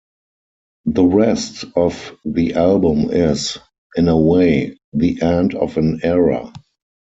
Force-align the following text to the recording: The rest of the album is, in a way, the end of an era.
The 0.85 1.03
rest 1.03 1.63
of 1.75 2.17
the 2.25 2.55
album 2.55 3.11
is, 3.11 3.59
in 3.95 4.07
a 4.07 4.17
way, 4.19 4.79
the 4.93 5.21
end 5.21 5.53
of 5.53 5.77
an 5.77 5.99
era. 6.01 6.51